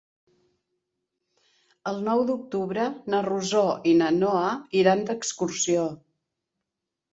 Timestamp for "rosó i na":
3.29-4.09